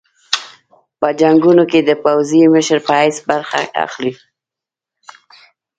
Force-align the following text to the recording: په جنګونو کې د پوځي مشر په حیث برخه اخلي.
په 0.99 1.07
جنګونو 1.19 1.63
کې 1.71 1.79
د 1.83 1.89
پوځي 2.03 2.41
مشر 2.53 2.77
په 2.87 2.93
حیث 2.99 3.17
برخه 3.29 3.59
اخلي. 3.85 4.13